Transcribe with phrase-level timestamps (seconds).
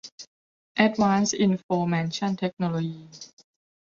[0.75, 3.03] แอ็ดวานซ์ อินฟอร์เมชั่น เทคโนโลยี